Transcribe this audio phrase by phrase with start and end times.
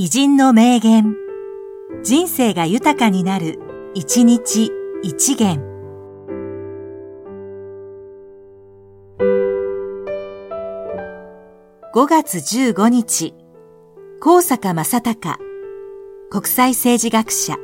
[0.00, 1.16] 偉人の名言。
[2.04, 3.58] 人生が豊かになる、
[3.94, 4.70] 一日
[5.02, 5.60] 一元。
[11.92, 13.34] 5月15日、
[14.20, 15.36] 高坂正隆、
[16.30, 17.56] 国際政治学者。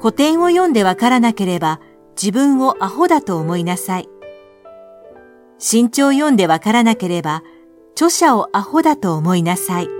[0.00, 1.78] 古典を読んでわからなければ
[2.16, 4.08] 自分をアホだと思いなさい。
[5.58, 7.42] 新潮読んでわからなければ
[7.94, 9.99] 著者をアホだと思いなさい。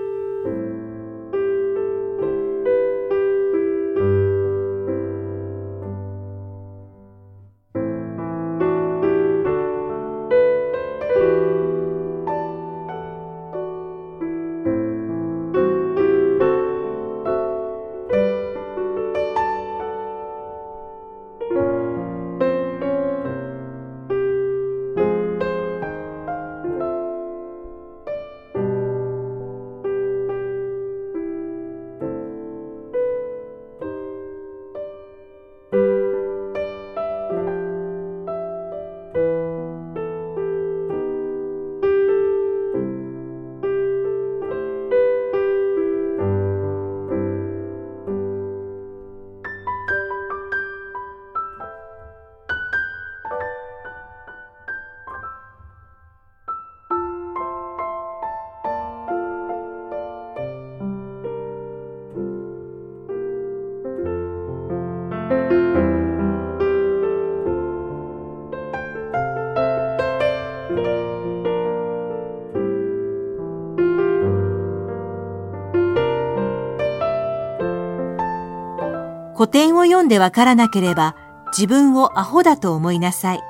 [79.41, 83.41] 古典を読んでわからなければ自分をアホだと思いなさい。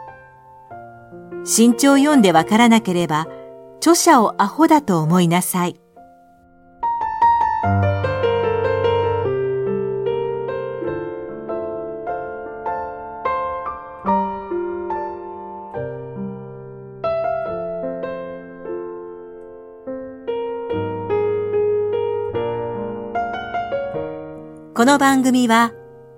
[1.45, 3.27] 新潮読んでわからなければ
[3.79, 5.81] 著者をアホだと思いなさい。
[24.73, 25.73] この番組は、